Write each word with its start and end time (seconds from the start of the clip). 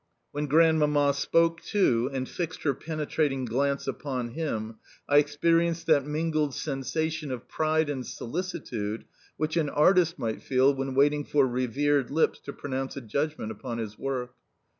When 0.31 0.47
Grandmamma 0.47 1.13
spoke 1.13 1.61
to 1.65 2.09
and 2.11 2.27
fixed 2.27 2.63
her 2.63 2.73
penetrating 2.73 3.45
glance 3.45 3.87
upon 3.87 4.29
him, 4.29 4.77
I 5.07 5.17
experienced 5.17 5.85
that 5.85 6.07
mingled 6.07 6.55
sensation 6.55 7.31
of 7.31 7.47
pride 7.47 7.87
and 7.87 8.03
solicitude 8.03 9.05
which 9.37 9.55
an 9.57 9.69
artist 9.69 10.17
might 10.17 10.41
feel 10.41 10.73
when 10.73 10.95
waiting 10.95 11.23
for 11.23 11.45
revered 11.47 12.09
lips 12.09 12.39
to 12.45 12.51
pronounce 12.51 12.97
a 12.97 13.01
judgment 13.01 13.51
upon 13.51 13.77
his 13.77 13.99
work. 13.99 14.33